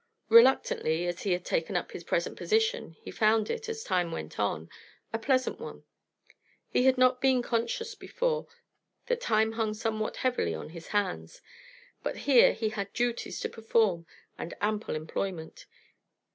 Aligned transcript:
Reluctantly 0.29 1.05
as 1.05 1.21
he 1.21 1.31
had 1.31 1.45
taken 1.45 1.75
up 1.77 1.91
his 1.91 2.03
present 2.03 2.35
position, 2.35 2.95
he 3.03 3.11
found 3.11 3.51
it, 3.51 3.69
as 3.69 3.83
time 3.83 4.11
went 4.11 4.39
on, 4.39 4.67
a 5.13 5.19
pleasant 5.19 5.59
one. 5.59 5.83
He 6.67 6.85
had 6.85 6.97
not 6.97 7.21
been 7.21 7.43
conscious 7.43 7.93
before 7.93 8.47
that 9.05 9.21
time 9.21 9.51
hung 9.51 9.75
somewhat 9.75 10.15
heavily 10.17 10.55
on 10.55 10.69
his 10.69 10.87
hands, 10.87 11.39
but 12.01 12.17
here 12.25 12.51
he 12.53 12.69
had 12.69 12.91
duties 12.93 13.39
to 13.41 13.47
perform 13.49 14.07
and 14.39 14.55
ample 14.59 14.95
employment. 14.95 15.67